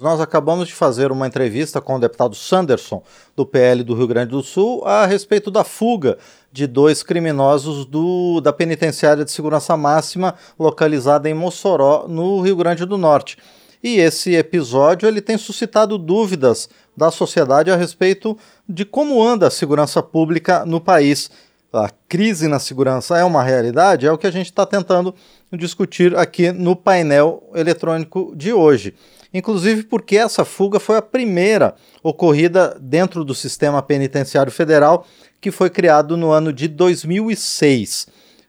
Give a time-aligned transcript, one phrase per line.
[0.00, 3.00] Nós acabamos de fazer uma entrevista com o deputado Sanderson,
[3.36, 6.18] do PL do Rio Grande do Sul, a respeito da fuga
[6.50, 12.84] de dois criminosos do, da Penitenciária de Segurança Máxima, localizada em Mossoró, no Rio Grande
[12.84, 13.38] do Norte.
[13.84, 18.36] E esse episódio ele tem suscitado dúvidas da sociedade a respeito
[18.68, 21.30] de como anda a segurança pública no país.
[21.72, 24.06] A crise na segurança é uma realidade?
[24.06, 25.14] É o que a gente está tentando
[25.52, 28.92] discutir aqui no painel eletrônico de hoje
[29.34, 35.04] inclusive porque essa fuga foi a primeira ocorrida dentro do sistema penitenciário federal
[35.40, 38.06] que foi criado no ano de 2006.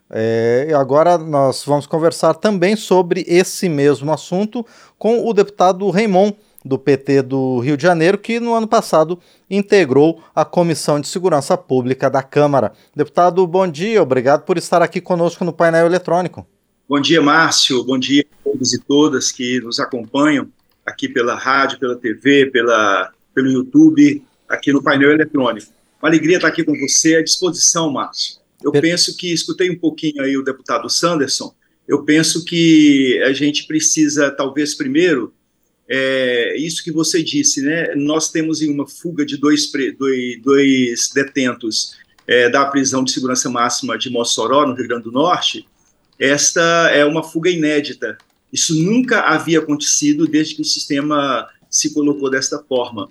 [0.08, 4.64] É, agora nós vamos conversar também sobre esse mesmo assunto
[4.96, 6.32] com o deputado Raimon,
[6.64, 9.18] do PT do Rio de Janeiro, que no ano passado
[9.48, 12.72] integrou a Comissão de Segurança Pública da Câmara.
[12.94, 16.46] Deputado, bom dia, obrigado por estar aqui conosco no painel eletrônico.
[16.88, 20.48] Bom dia, Márcio, bom dia a todos e todas que nos acompanham
[20.86, 25.72] aqui pela rádio, pela TV, pela, pelo YouTube, aqui no painel eletrônico.
[26.00, 28.36] Uma alegria estar aqui com você, à disposição, Márcio.
[28.62, 28.82] Eu per...
[28.82, 31.54] penso que, escutei um pouquinho aí o deputado Sanderson,
[31.88, 35.32] eu penso que a gente precisa, talvez primeiro,
[35.88, 37.94] é, isso que você disse, né?
[37.94, 41.96] Nós temos uma fuga de dois, dois, dois detentos
[42.26, 45.66] é, da prisão de segurança máxima de Mossoró, no Rio Grande do Norte.
[46.18, 48.18] Esta é uma fuga inédita
[48.52, 53.10] isso nunca havia acontecido desde que o sistema se colocou desta forma.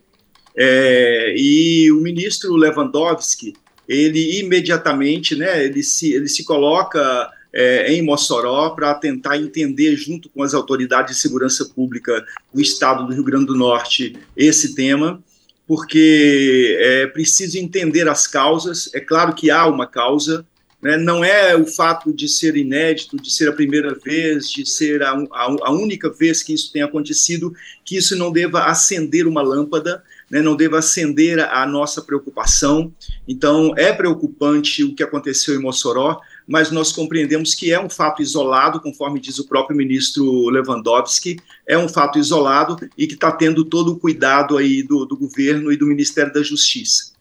[0.55, 3.53] É, e o ministro Lewandowski,
[3.87, 10.29] ele imediatamente, né, ele se, ele se coloca é, em Mossoró para tentar entender, junto
[10.29, 15.23] com as autoridades de segurança pública do estado do Rio Grande do Norte, esse tema,
[15.67, 18.89] porque é preciso entender as causas.
[18.93, 20.45] É claro que há uma causa,
[20.85, 20.97] né?
[20.97, 25.13] Não é o fato de ser inédito, de ser a primeira vez, de ser a,
[25.13, 27.51] a, a única vez que isso tem acontecido,
[27.83, 30.43] que isso não deva acender uma lâmpada, né?
[30.43, 32.93] não deva acender a, a nossa preocupação.
[33.27, 38.21] Então, é preocupante o que aconteceu em Mossoró, mas nós compreendemos que é um fato
[38.21, 43.65] isolado, conforme diz o próprio ministro Lewandowski, é um fato isolado e que está tendo
[43.65, 47.14] todo o cuidado aí do, do governo e do Ministério da Justiça.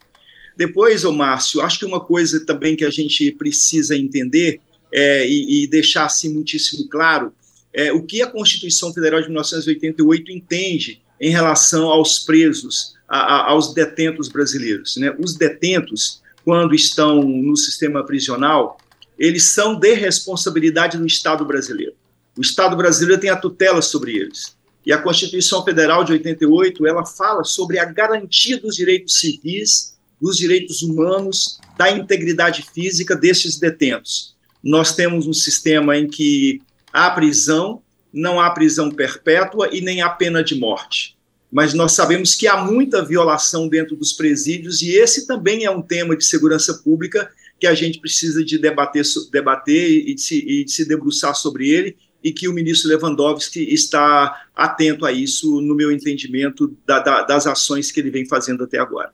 [0.56, 4.60] Depois, ô Márcio, acho que uma coisa também que a gente precisa entender
[4.92, 7.32] é, e, e, deixar assim muitíssimo claro
[7.72, 13.50] é o que a Constituição Federal de 1988 entende em relação aos presos, a, a,
[13.50, 14.96] aos detentos brasileiros.
[14.96, 15.14] Né?
[15.18, 18.78] Os detentos, quando estão no sistema prisional,
[19.18, 21.94] eles são de responsabilidade do Estado brasileiro.
[22.36, 24.56] O Estado brasileiro tem a tutela sobre eles.
[24.86, 29.93] E a Constituição Federal de 88, ela fala sobre a garantia dos direitos civis
[30.24, 34.34] dos direitos humanos, da integridade física destes detentos.
[34.62, 40.08] Nós temos um sistema em que há prisão, não há prisão perpétua e nem há
[40.08, 41.14] pena de morte.
[41.52, 45.82] Mas nós sabemos que há muita violação dentro dos presídios e esse também é um
[45.82, 47.30] tema de segurança pública
[47.60, 51.68] que a gente precisa de debater, debater e, de se, e de se debruçar sobre
[51.68, 57.22] ele e que o ministro Lewandowski está atento a isso, no meu entendimento, da, da,
[57.24, 59.12] das ações que ele vem fazendo até agora.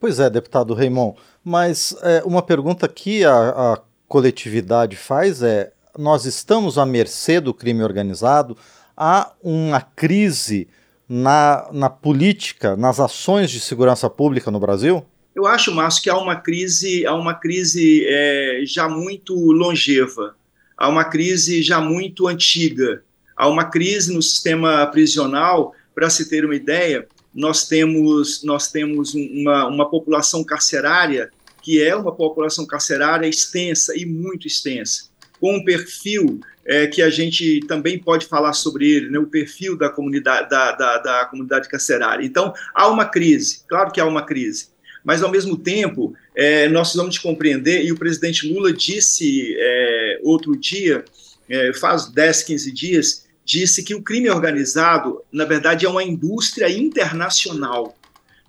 [0.00, 1.14] Pois é, deputado Raimon,
[1.44, 3.32] mas é, uma pergunta que a,
[3.72, 8.56] a coletividade faz é: nós estamos à mercê do crime organizado?
[8.96, 10.68] Há uma crise
[11.08, 15.04] na, na política, nas ações de segurança pública no Brasil?
[15.34, 20.34] Eu acho, Márcio, que há uma crise, há uma crise é, já muito longeva,
[20.76, 23.02] há uma crise já muito antiga,
[23.36, 27.06] há uma crise no sistema prisional, para se ter uma ideia,
[27.38, 31.30] nós temos, nós temos uma, uma população carcerária
[31.62, 35.04] que é uma população carcerária extensa e muito extensa,
[35.40, 39.76] com um perfil é, que a gente também pode falar sobre ele, né, o perfil
[39.76, 42.24] da comunidade, da, da, da comunidade carcerária.
[42.24, 44.68] Então, há uma crise, claro que há uma crise,
[45.04, 50.56] mas ao mesmo tempo é, nós precisamos compreender, e o presidente Lula disse é, outro
[50.56, 51.04] dia,
[51.48, 56.70] é, faz 10, 15 dias, disse que o crime organizado, na verdade, é uma indústria
[56.70, 57.96] internacional.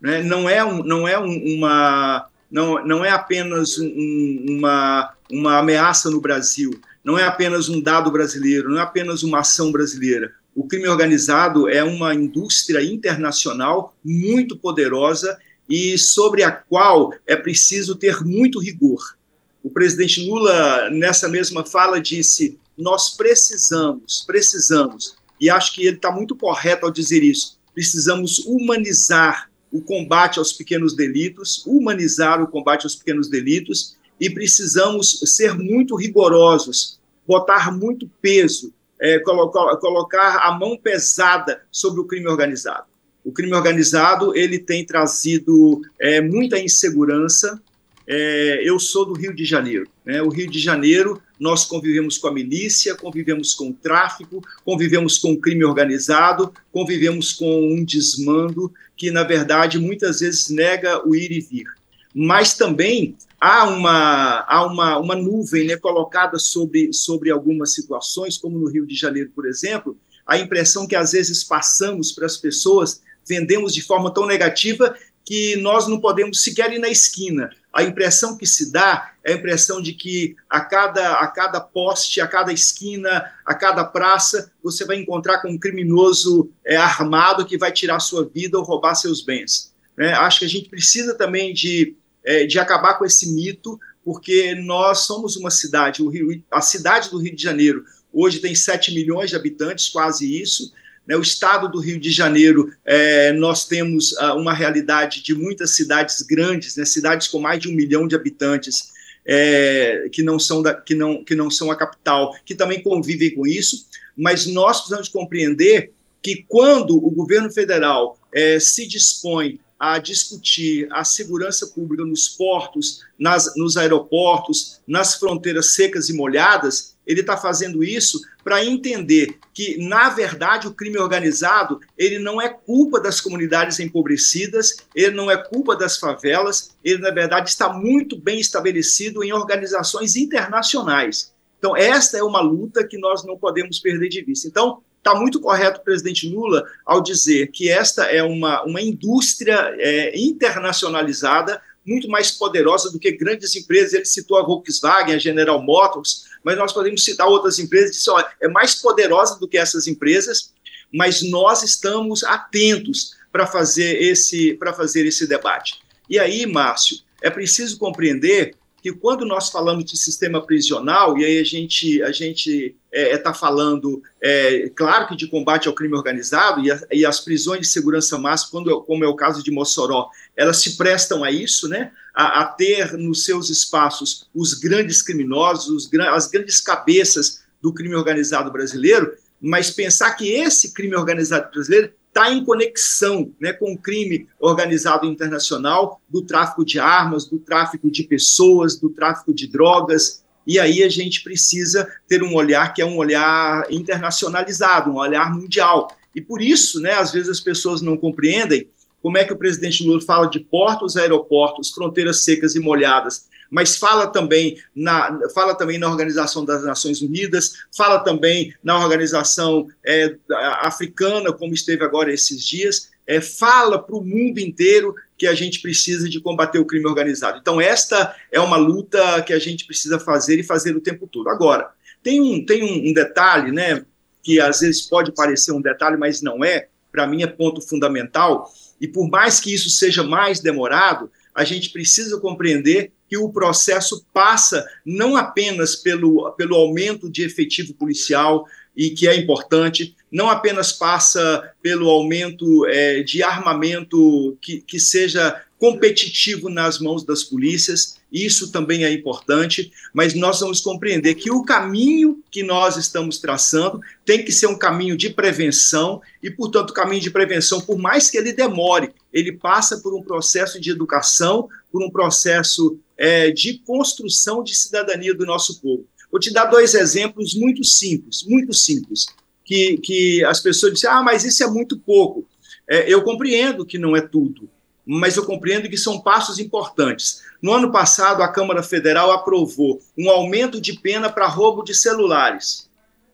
[0.02, 0.22] Né?
[0.22, 2.28] Não é, um, não é um, uma.
[2.52, 6.72] Não, não é apenas um, uma, uma ameaça no Brasil,
[7.04, 10.34] não é apenas um dado brasileiro, não é apenas uma ação brasileira.
[10.54, 15.38] O crime organizado é uma indústria internacional muito poderosa
[15.70, 19.16] e sobre a qual é preciso ter muito rigor.
[19.64, 26.12] O presidente Lula, nessa mesma fala, disse: nós precisamos, precisamos, e acho que ele está
[26.12, 32.86] muito correto ao dizer isso, precisamos humanizar o combate aos pequenos delitos, humanizar o combate
[32.86, 39.50] aos pequenos delitos, e precisamos ser muito rigorosos, botar muito peso é, colo
[39.80, 42.86] colocar a mão pesada sobre o crime organizado.
[43.24, 47.62] O crime organizado ele tem trazido é, muita insegurança.
[48.06, 49.88] É, eu sou do Rio de Janeiro.
[50.10, 50.24] Né?
[50.24, 55.34] O Rio de Janeiro nós convivemos com a milícia, convivemos com o tráfico, convivemos com
[55.34, 61.32] o crime organizado, convivemos com um desmando que, na verdade, muitas vezes nega o ir
[61.32, 61.68] e vir.
[62.12, 68.58] Mas também há uma, há uma, uma nuvem né, colocada sobre, sobre algumas situações, como
[68.58, 69.96] no Rio de Janeiro, por exemplo,
[70.26, 74.96] a impressão que às vezes passamos para as pessoas, vendemos de forma tão negativa
[75.30, 77.52] que nós não podemos sequer ir na esquina.
[77.72, 82.20] A impressão que se dá é a impressão de que a cada, a cada poste,
[82.20, 87.60] a cada esquina, a cada praça, você vai encontrar com um criminoso é, armado que
[87.60, 89.72] vai tirar sua vida ou roubar seus bens.
[90.00, 91.96] É, acho que a gente precisa também de,
[92.26, 97.12] é, de acabar com esse mito, porque nós somos uma cidade, o Rio, a cidade
[97.12, 100.74] do Rio de Janeiro hoje tem 7 milhões de habitantes, quase isso,
[101.10, 105.72] né, o estado do Rio de Janeiro, é, nós temos uh, uma realidade de muitas
[105.72, 108.92] cidades grandes, né, cidades com mais de um milhão de habitantes,
[109.26, 113.34] é, que, não são da, que, não, que não são a capital, que também convivem
[113.34, 115.92] com isso, mas nós precisamos compreender
[116.22, 123.00] que quando o governo federal é, se dispõe a discutir a segurança pública nos portos,
[123.18, 129.78] nas, nos aeroportos, nas fronteiras secas e molhadas, ele está fazendo isso para entender que,
[129.88, 135.36] na verdade, o crime organizado ele não é culpa das comunidades empobrecidas, ele não é
[135.36, 141.34] culpa das favelas, ele, na verdade, está muito bem estabelecido em organizações internacionais.
[141.58, 144.48] Então, esta é uma luta que nós não podemos perder de vista.
[144.48, 149.74] Então, está muito correto o presidente Lula ao dizer que esta é uma, uma indústria
[149.80, 153.94] é, internacionalizada muito mais poderosa do que grandes empresas.
[153.94, 158.48] Ele citou a Volkswagen, a General Motors, mas nós podemos citar outras empresas que é
[158.48, 160.54] mais poderosa do que essas empresas,
[160.94, 165.80] mas nós estamos atentos para fazer esse para fazer esse debate.
[166.10, 171.40] E aí, Márcio, é preciso compreender que quando nós falamos de sistema prisional, e aí
[171.40, 175.74] a gente a gente está é, é tá falando, é, claro que de combate ao
[175.74, 179.44] crime organizado, e, a, e, as prisões de segurança máxima, quando, como é o caso
[179.44, 184.54] de Mossoró, elas se prestam a isso, né, a, a ter nos seus espaços os
[184.54, 190.98] grandes criminosos, os, as grandes cabeças do crime organizado brasileiro, mas pensar que esse crime
[190.98, 197.24] organizado brasileiro está em conexão né, com o crime organizado internacional, do tráfico de armas,
[197.26, 200.22] do tráfico de pessoas, do tráfico de drogas.
[200.46, 205.34] E aí a gente precisa ter um olhar que é um olhar internacionalizado, um olhar
[205.34, 205.88] mundial.
[206.14, 208.68] E por isso, né, às vezes as pessoas não compreendem
[209.02, 213.78] como é que o presidente Lula fala de portos, aeroportos, fronteiras secas e molhadas, mas
[213.78, 220.16] fala também na, fala também na Organização das Nações Unidas, fala também na Organização é,
[220.62, 225.62] Africana, como esteve agora esses dias, é, fala para o mundo inteiro que a gente
[225.62, 227.40] precisa de combater o crime organizado.
[227.40, 231.28] Então, esta é uma luta que a gente precisa fazer e fazer o tempo todo.
[231.28, 231.72] Agora,
[232.04, 233.84] tem um, tem um, um detalhe, né,
[234.22, 238.48] que às vezes pode parecer um detalhe, mas não é, para mim é ponto fundamental,
[238.80, 244.06] e por mais que isso seja mais demorado, a gente precisa compreender que o processo
[244.14, 248.46] passa não apenas pelo, pelo aumento de efetivo policial,
[248.80, 255.42] e que é importante, não apenas passa pelo aumento é, de armamento que, que seja
[255.60, 261.44] competitivo nas mãos das polícias, isso também é importante, mas nós vamos compreender que o
[261.44, 266.74] caminho que nós estamos traçando tem que ser um caminho de prevenção e, portanto, o
[266.74, 271.50] caminho de prevenção, por mais que ele demore, ele passa por um processo de educação,
[271.70, 275.86] por um processo é, de construção de cidadania do nosso povo.
[276.10, 279.06] Vou te dar dois exemplos muito simples, muito simples,
[279.44, 282.26] que, que as pessoas dizem, ah, mas isso é muito pouco.
[282.68, 284.50] É, eu compreendo que não é tudo,
[284.92, 287.22] mas eu compreendo que são passos importantes.
[287.40, 292.68] No ano passado, a Câmara Federal aprovou um aumento de pena para roubo de celulares.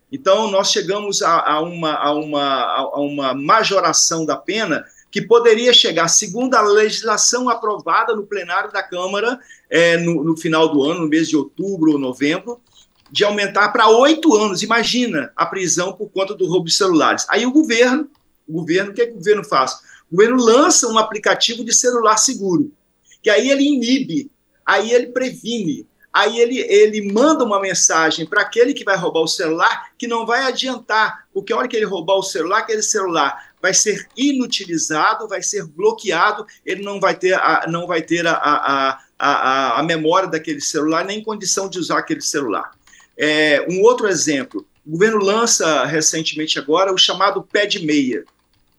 [0.09, 5.73] Então, nós chegamos a, a, uma, a, uma, a uma majoração da pena que poderia
[5.73, 9.37] chegar, segundo a legislação aprovada no plenário da Câmara
[9.69, 12.61] é, no, no, final do ano, no mês de outubro ou novembro,
[13.11, 14.63] de aumentar para oito anos.
[14.63, 17.25] Imagina a prisão por conta do roubo de celulares.
[17.27, 18.09] Aí o governo,
[18.47, 19.77] o governo, o que, é que o governo faz?
[20.11, 22.71] O governo lança um aplicativo de celular seguro,
[23.21, 24.31] que aí ele inibe,
[24.65, 29.27] aí ele previne, aí ele, ele manda uma mensagem para aquele que vai roubar o
[29.27, 33.53] celular que não vai adiantar, porque a hora que ele roubar o celular, aquele celular
[33.61, 38.33] vai ser inutilizado, vai ser bloqueado, ele não vai ter a, não vai ter a,
[38.33, 42.71] a, a, a memória daquele celular, nem condição de usar aquele celular.
[43.17, 48.23] É, um outro exemplo, o governo lança recentemente agora o chamado pé de meia,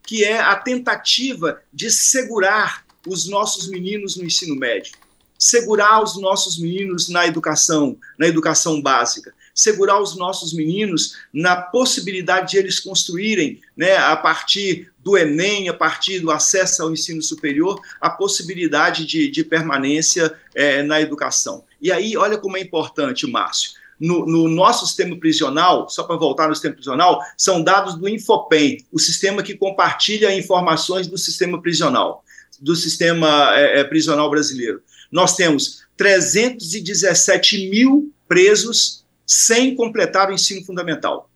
[0.07, 4.95] que é a tentativa de segurar os nossos meninos no ensino médio,
[5.39, 12.53] segurar os nossos meninos na educação, na educação básica, segurar os nossos meninos na possibilidade
[12.53, 17.81] de eles construírem, né, a partir do Enem, a partir do acesso ao ensino superior,
[18.01, 21.65] a possibilidade de, de permanência é, na educação.
[21.81, 26.49] E aí, olha como é importante, Márcio no, no, nosso sistema prisional, só para voltar
[26.49, 32.23] no sistema prisional, são dados do Infopem, o sistema que compartilha informações do sistema prisional,
[32.61, 34.83] do sistema é, é, prisional brasileiro.
[35.11, 41.31] Nós temos 317 mil presos sem completar o ensino fundamental.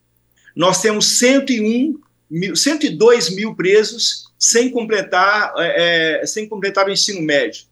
[0.55, 1.99] Nós temos 101
[2.31, 7.64] mil, 102 mil presos sem completar, é, é sem completar o ensino médio.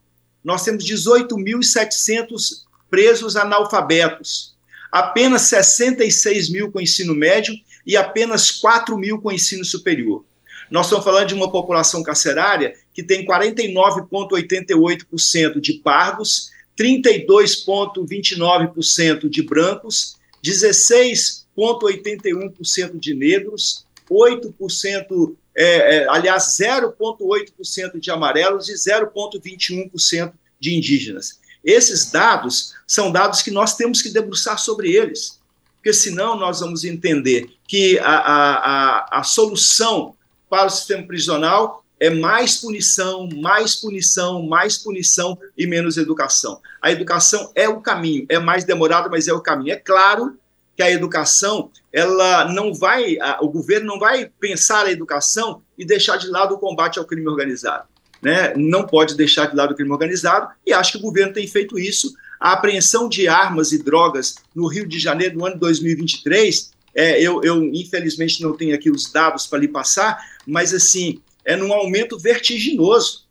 [0.42, 4.56] Nós temos 18.700 presos analfabetos
[4.90, 7.54] apenas 66 mil com ensino médio
[7.86, 10.24] e apenas 4 mil com ensino superior.
[10.70, 20.16] Nós estamos falando de uma população carcerária que tem 49,88% de pardos, 32,29% de brancos,
[20.44, 31.40] 16,81% de negros, 8%, é, é, aliás, 0,8% de amarelos e 0,21% de indígenas.
[31.64, 35.38] Esses dados são dados que nós temos que debruçar sobre eles,
[35.76, 40.14] porque senão nós vamos entender que a, a, a, a solução
[40.48, 46.60] para o sistema prisional é mais punição, mais punição, mais punição e menos educação.
[46.80, 49.72] A educação é o caminho, é mais demorado, mas é o caminho.
[49.72, 50.38] É claro
[50.76, 56.16] que a educação, ela não vai, o governo não vai pensar a educação e deixar
[56.16, 57.88] de lado o combate ao crime organizado
[58.22, 61.46] né, não pode deixar de lado o crime organizado, e acho que o governo tem
[61.46, 62.14] feito isso.
[62.40, 67.20] A apreensão de armas e drogas no Rio de Janeiro no ano de 2023, é,
[67.20, 71.72] eu, eu infelizmente não tenho aqui os dados para lhe passar, mas assim, é num
[71.72, 73.26] aumento vertiginoso,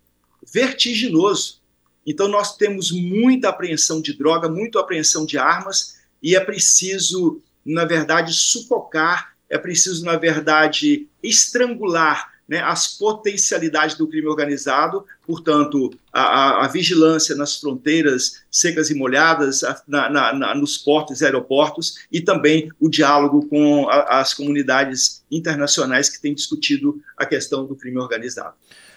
[0.53, 1.61] vertiginoso.
[2.05, 7.85] Então nós temos muita apreensão de droga, muita apreensão de armas, e é preciso, na
[7.85, 16.21] verdade, sufocar, é preciso, na verdade, estrangular né, as potencialidades do crime organizado, portanto, a,
[16.21, 21.95] a, a vigilância nas fronteiras secas e molhadas, a, na, na, nos portos e aeroportos,
[22.11, 27.99] e também o diálogo com as comunidades internacionais que têm discutido a questão do crime
[27.99, 28.55] organizado.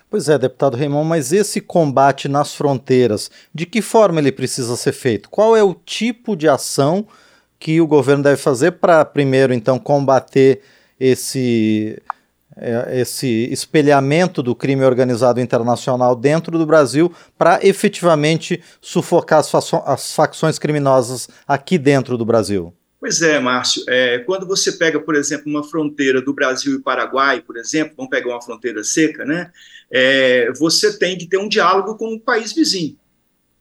[0.08, 4.92] Pois é, deputado Raimon, mas esse combate nas fronteiras, de que forma ele precisa ser
[4.92, 5.30] feito?
[5.30, 7.06] Qual é o tipo de ação
[7.60, 10.62] que o governo deve fazer para, primeiro, então, combater
[10.98, 12.02] esse
[12.90, 20.58] esse espelhamento do crime organizado internacional dentro do Brasil para efetivamente sufocar as, as, facções
[20.58, 22.74] criminosas aqui dentro do Brasil?
[22.98, 23.82] Pois é, Márcio.
[23.88, 28.10] É, quando você pega, por exemplo, uma fronteira do Brasil e Paraguai, por exemplo, vamos
[28.10, 29.50] pegar uma fronteira seca, né?
[29.90, 32.98] É, você tem que ter um diálogo com o país vizinho.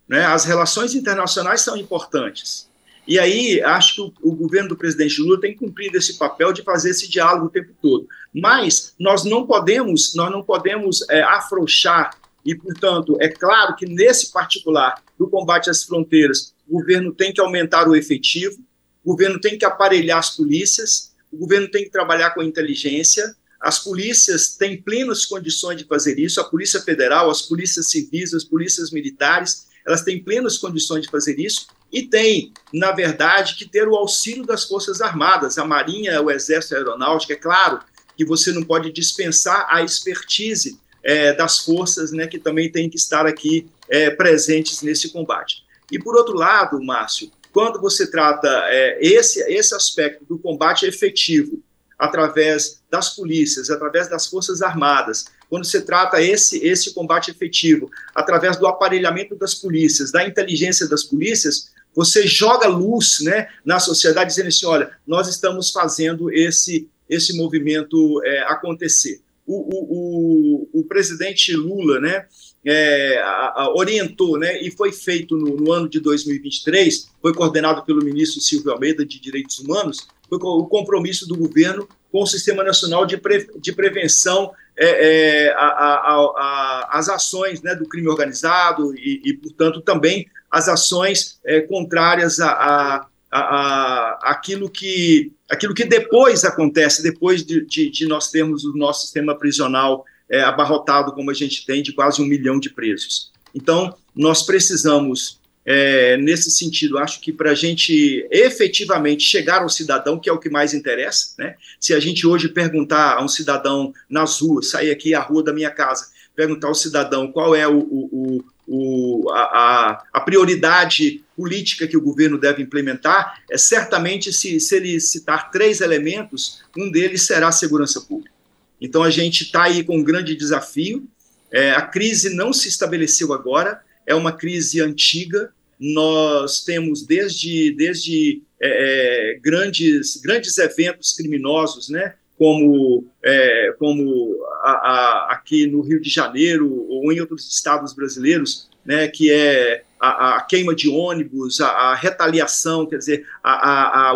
[0.07, 0.25] Né?
[0.25, 2.68] As relações internacionais são importantes.
[3.09, 6.61] E aí, acho que o, o, governo do presidente Lula tem cumprido esse papel de
[6.61, 8.07] fazer esse diálogo o tempo todo.
[8.31, 12.11] Mas nós não podemos, nós não podemos é, afrouxar
[12.45, 17.41] e, portanto, é claro que nesse particular do combate às fronteiras, o governo tem que
[17.41, 18.59] aumentar o efetivo,
[19.03, 23.79] o governo tem que aparelhar as polícias, o governo tem que trabalhar com inteligência, as
[23.79, 28.91] polícias têm plenas condições de fazer isso, a Polícia Federal, as polícias civis, as polícias
[28.91, 33.95] militares, elas têm plenas condições de fazer isso, e tem, na verdade, que ter o
[33.95, 37.33] auxílio das Forças Armadas, a Marinha, o Exército, a Aeronáutica.
[37.33, 37.79] É claro
[38.15, 42.97] que você não pode dispensar a expertise é, das forças, né, que também tem que
[42.97, 45.63] estar aqui é, presentes nesse combate.
[45.91, 51.63] E, por outro lado, Márcio, quando você trata é, esse, esse aspecto do combate efetivo
[51.97, 58.55] através das polícias, através das forças armadas, quando se trata esse esse combate efetivo através
[58.57, 64.47] do aparelhamento das polícias, da inteligência das polícias, você joga luz né, na sociedade dizendo
[64.47, 69.21] assim, olha, nós estamos fazendo esse, esse movimento é, acontecer.
[69.45, 72.25] O, o, o, o, presidente Lula né,
[72.63, 77.83] é, a, a, orientou, né, e foi feito no, no, ano de 2023, foi coordenado
[77.83, 82.63] pelo ministro Silvio Almeida de Direitos Humanos, foi o compromisso do governo com o Sistema
[82.63, 88.95] Nacional de, Pre, de Prevenção é, é, a, a, as ações né, do crime organizado
[88.95, 95.85] e, e, portanto, também as ações é, contrárias a, a, a, aquilo, que, aquilo que
[95.85, 101.31] depois acontece, depois de, de, de nós termos o nosso sistema prisional é, abarrotado, como
[101.31, 103.31] a gente tem, de quase um milhão de presos.
[103.53, 110.19] Então, nós precisamos é, nesse sentido, acho que para a gente efetivamente chegar ao cidadão,
[110.19, 111.55] que é o que mais interessa, né?
[111.79, 115.53] Se a gente hoje perguntar a um cidadão nas ruas, sair aqui à rua da
[115.53, 121.97] minha casa, perguntar ao cidadão qual é o, o, o, a, a, prioridade política que
[121.97, 127.47] o governo deve implementar, é certamente se, se ele citar três elementos, um deles será
[127.47, 128.31] a segurança pública.
[128.79, 131.07] Então a gente está aí com um grande desafio.
[131.51, 138.43] É, a crise não se estabeleceu agora, é uma crise antiga, nós temos desde, desde
[138.61, 146.01] é, é, grandes, grandes eventos criminosos, né, como, é, como a, a, aqui no Rio
[146.01, 151.59] de Janeiro ou em outros estados brasileiros, né, que é a, a queima de ônibus,
[151.59, 153.25] a, retaliação, quer dizer,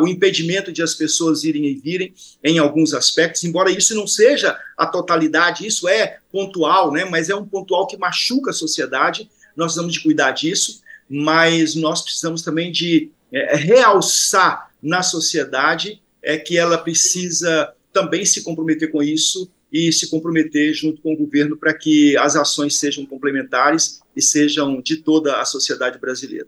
[0.01, 4.57] o impedimento de as pessoas irem e virem em alguns aspectos, embora isso não seja
[4.77, 9.67] a totalidade, isso é pontual, né, mas é um pontual que machuca a sociedade, nós
[9.67, 16.57] precisamos de cuidar disso mas nós precisamos também de é, realçar na sociedade é que
[16.57, 21.73] ela precisa também se comprometer com isso e se comprometer junto com o governo para
[21.73, 26.47] que as ações sejam complementares e sejam de toda a sociedade brasileira.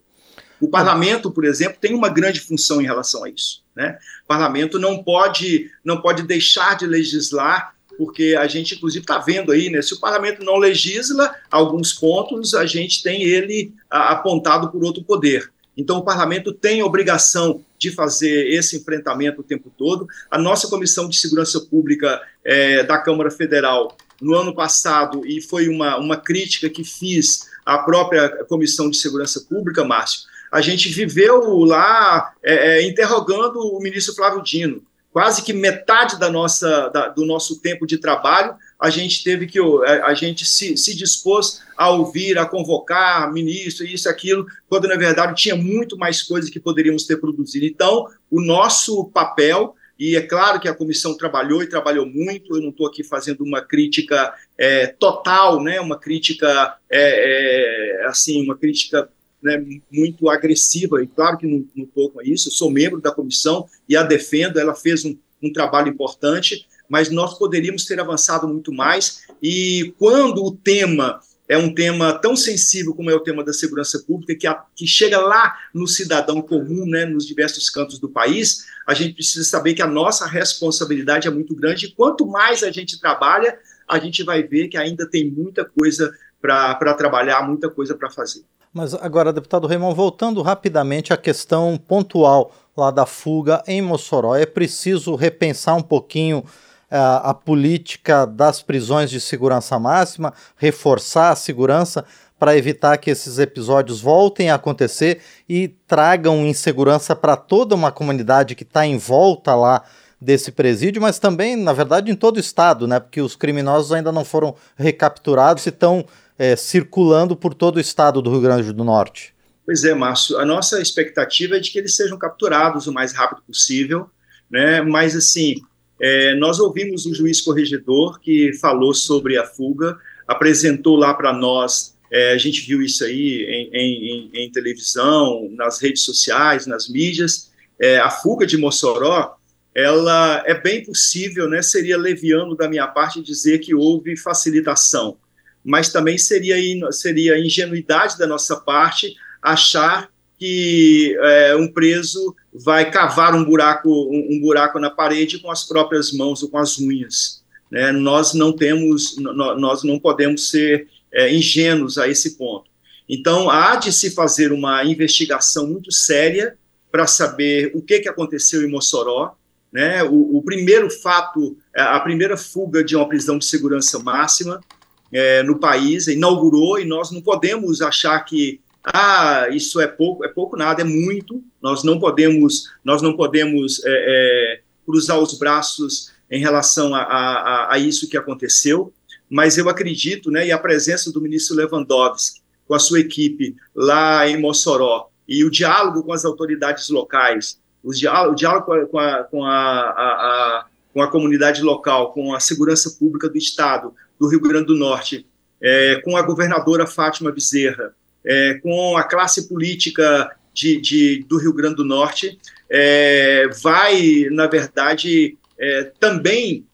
[0.61, 3.63] O parlamento, por exemplo, tem uma grande função em relação a isso.
[3.75, 3.97] Né?
[4.23, 9.53] O parlamento não pode, não pode deixar de legislar porque a gente, inclusive, está vendo
[9.53, 14.83] aí, né, se o parlamento não legisla alguns pontos, a gente tem ele apontado por
[14.83, 15.49] outro poder.
[15.77, 20.07] Então, o parlamento tem obrigação de fazer esse enfrentamento o tempo todo.
[20.31, 25.67] A nossa Comissão de Segurança Pública é, da Câmara Federal, no ano passado, e foi
[25.67, 31.65] uma, uma crítica que fiz à própria Comissão de Segurança Pública, Márcio, a gente viveu
[31.65, 34.81] lá é, é, interrogando o ministro Flávio Dino
[35.15, 39.57] quase que metade da nossa, da, do nosso tempo de trabalho, a gente teve que,
[39.57, 44.97] a, a gente se, se, dispôs a ouvir, a convocar ministro, isso, aquilo, quando na
[44.97, 47.65] verdade tinha muito mais coisas que poderíamos ter produzido.
[47.65, 52.61] Então, o nosso papel, e é claro que a comissão trabalhou e trabalhou muito, eu
[52.61, 58.57] não estou aqui fazendo uma crítica é, total, né, uma crítica, é, é, assim, uma
[58.57, 59.07] crítica
[59.45, 63.67] né, muito agressiva, e claro que não estou com isso, eu sou membro da comissão
[63.87, 68.73] e a defendo, ela fez um, um trabalho importante, mas nós poderíamos ter avançado muito
[68.73, 73.53] mais, e quando o tema é um tema tão sensível como é o tema da
[73.53, 78.09] segurança pública, que, a, que chega lá no cidadão comum, né, nos diversos cantos do
[78.09, 82.63] país, a gente precisa saber que a nossa responsabilidade é muito grande, e quanto mais
[82.63, 86.11] a gente trabalha, a gente vai ver que ainda tem muita coisa
[86.45, 88.43] para trabalhar, muita coisa para fazer.
[88.73, 94.45] Mas agora, deputado Raymond, voltando rapidamente à questão pontual lá da fuga em Mossoró, é
[94.45, 102.03] preciso repensar um pouquinho uh, a política das prisões de segurança máxima, reforçar a segurança
[102.37, 108.55] para evitar que esses episódios voltem a acontecer e tragam insegurança para toda uma comunidade
[108.55, 109.83] que está em volta lá
[110.19, 112.99] desse presídio, mas também, na verdade, em todo o estado, né?
[112.99, 116.05] Porque os criminosos ainda não foram recapturados e estão
[116.37, 119.33] é, circulando por todo o estado do Rio Grande do Norte?
[119.65, 120.37] Pois é, Márcio.
[120.37, 124.07] A nossa expectativa é de que eles sejam capturados o mais rápido possível,
[124.49, 124.81] né?
[124.81, 125.55] Mas assim,
[125.99, 131.95] é, nós ouvimos o juiz corregedor que falou sobre a fuga, apresentou lá para nós.
[132.11, 137.51] É, a gente viu isso aí em, em, em, televisão, nas redes sociais, nas mídias.
[137.79, 139.35] É, a fuga de Mossoró,
[139.73, 141.63] ela é bem possível, né?
[141.63, 145.17] Seria leviano da minha parte dizer que houve facilitação
[145.65, 146.55] mas também seria,
[146.91, 154.35] seria ingenuidade da nossa parte achar que é, um preso vai cavar um buraco, um,
[154.35, 157.43] um, buraco na parede com as próprias mãos ou com as unhas.
[157.71, 157.91] Né?
[157.91, 162.69] Nós não temos, nós não podemos ser é, ingênuos a esse ponto.
[163.07, 166.57] Então, há de se fazer uma investigação muito séria
[166.91, 169.35] para saber o que, que aconteceu em Mossoró.
[169.71, 170.03] Né?
[170.03, 174.61] O, o primeiro fato, a primeira fuga de uma prisão de segurança máxima,
[175.11, 180.27] é, no país, inaugurou, e nós não podemos achar que ah, isso é pouco, é
[180.27, 181.43] pouco nada, é muito.
[181.61, 187.73] Nós não podemos, nós não podemos é, é, cruzar os braços em relação a, a,
[187.73, 188.93] a, isso que aconteceu.
[189.27, 194.27] Mas eu acredito, né, e a presença do ministro Lewandowski com a sua equipe lá
[194.27, 199.23] em Mossoró e o diálogo com as autoridades locais, o diálogo, o diálogo com, a,
[199.23, 204.67] com, a, com a comunidade local, com a segurança pública do Estado, do Rio Grande
[204.67, 205.25] do Norte,
[205.61, 211.53] é, com a governadora Fátima Bezerra, é, com a classe política de, de, do Rio
[211.53, 216.65] Grande do Norte, é, vai, na verdade, é, também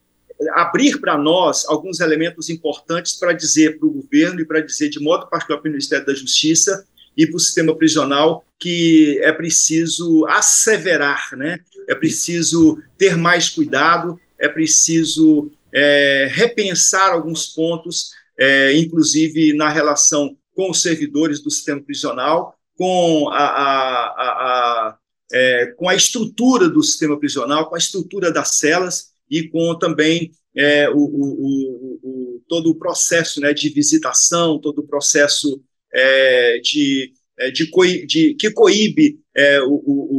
[0.54, 5.00] abrir para nós alguns elementos importantes para dizer para o governo e para dizer de
[5.00, 10.26] modo particular para o Ministério da Justiça e para o sistema prisional que é preciso
[10.28, 11.60] asseverar, né?
[11.88, 20.36] é preciso ter mais cuidado, é preciso é, repensar alguns pontos, é, inclusive na relação
[20.56, 24.98] com os servidores do sistema prisional, com a, a, a,
[25.32, 30.32] é, com a estrutura do sistema prisional, com a estrutura das celas e com também
[30.56, 35.62] é, o, o, o, todo o processo né, de visitação, todo o processo
[35.94, 39.60] é, de, é, de, de, que coíbe é,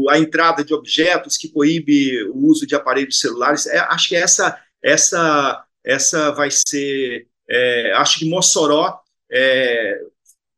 [0.09, 3.67] a entrada de objetos, que coíbe o uso de aparelhos celulares.
[3.67, 7.27] É, acho que essa, essa, essa vai ser.
[7.95, 9.01] acho que Mossoró,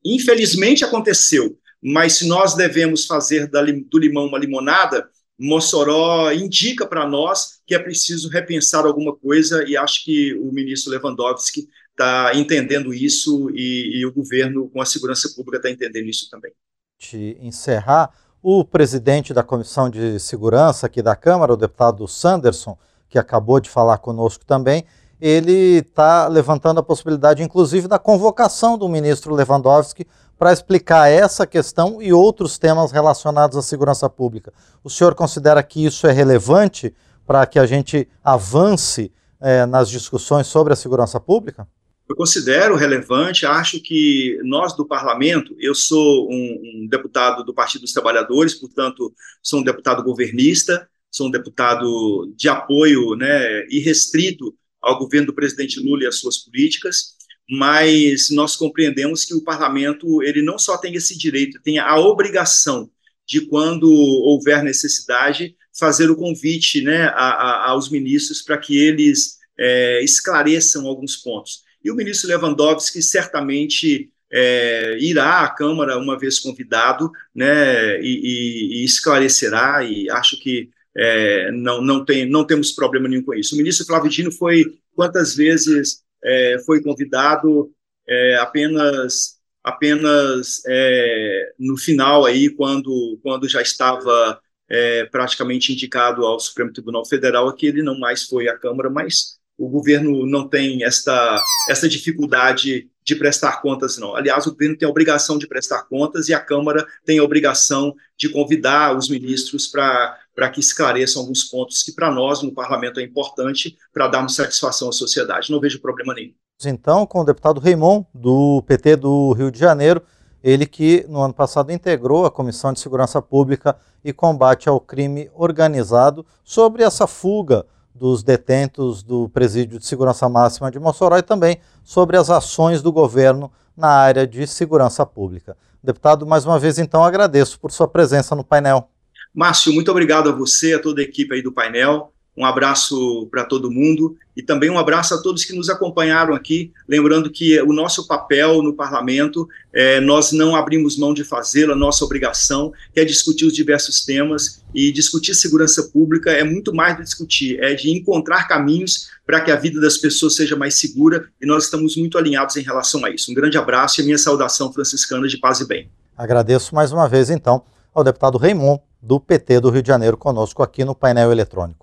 [0.05, 5.07] infelizmente, aconteceu mas se nós devemos fazer do limão uma limonada,
[5.39, 10.91] Mossoró indica para nós que é preciso repensar alguma coisa e acho que o ministro
[10.93, 16.31] Lewandowski está entendendo isso e, e, o governo com a segurança pública está entendendo isso
[16.31, 16.53] também.
[16.99, 18.11] De encerrar,
[18.43, 22.79] o presidente da Comissão de Segurança aqui da Câmara, o deputado Sanderson,
[23.15, 24.85] que acabou de falar conosco também,
[25.21, 30.05] ele está levantando a possibilidade, inclusive, da convocação do ministro Lewandowski
[30.37, 34.53] para explicar essa questão e outros temas relacionados à segurança pública.
[34.83, 36.93] O senhor considera que isso é relevante
[37.25, 41.69] para que a gente avance é, nas discussões sobre a segurança pública?
[42.09, 47.83] Eu considero relevante, acho que nós do parlamento, eu sou um, um deputado do Partido
[47.83, 54.99] dos Trabalhadores, portanto, sou um deputado governista, sou um deputado de apoio né, irrestrito ao
[54.99, 57.15] governo do presidente Lula e às suas políticas,
[57.49, 62.91] mas nós compreendemos que o parlamento ele não só tem esse direito, tem a obrigação
[63.25, 69.39] de, quando houver necessidade, fazer o convite né, a, a, aos ministros para que eles
[69.57, 71.63] é, esclareçam alguns pontos.
[71.85, 78.83] E o ministro Lewandowski certamente é, irá à Câmara uma vez convidado né, e, e,
[78.83, 83.55] e esclarecerá, e acho que é, não, não, tem, não temos problema nenhum com isso.
[83.55, 87.71] O ministro Flávio foi quantas vezes é, foi convidado
[88.09, 96.39] é, apenas apenas é, no final aí quando quando já estava é, praticamente indicado ao
[96.39, 100.85] Supremo Tribunal Federal que ele não mais foi à Câmara, mas o governo não tem
[100.85, 104.17] esta essa dificuldade de prestar contas, não.
[104.17, 107.95] Aliás, o governo tem a obrigação de prestar contas e a Câmara tem a obrigação
[108.17, 113.01] de convidar os ministros para para que esclareçam alguns pontos que para nós no parlamento
[113.01, 115.51] é importante para darmos satisfação à sociedade.
[115.51, 116.33] Não vejo problema nenhum.
[116.65, 120.03] Então, com o deputado Raimon, do PT do Rio de Janeiro,
[120.43, 125.31] ele que no ano passado integrou a Comissão de Segurança Pública e Combate ao Crime
[125.35, 131.59] Organizado sobre essa fuga dos detentos do Presídio de Segurança Máxima de Mossoró e também
[131.83, 135.57] sobre as ações do governo na área de segurança pública.
[135.83, 138.89] Deputado, mais uma vez, então, agradeço por sua presença no painel.
[139.35, 142.13] Márcio, muito obrigado a você, a toda a equipe aí do painel.
[142.37, 146.73] Um abraço para todo mundo e também um abraço a todos que nos acompanharam aqui.
[146.89, 151.77] Lembrando que o nosso papel no parlamento, é, nós não abrimos mão de fazê-lo, a
[151.77, 157.05] nossa obrigação é discutir os diversos temas e discutir segurança pública é muito mais de
[157.05, 161.47] discutir, é de encontrar caminhos para que a vida das pessoas seja mais segura e
[161.47, 163.31] nós estamos muito alinhados em relação a isso.
[163.31, 165.89] Um grande abraço e a minha saudação franciscana de paz e bem.
[166.17, 167.63] Agradeço mais uma vez, então,
[167.95, 171.79] ao deputado Raimon, do PT do Rio de Janeiro, conosco aqui no painel eletrônico.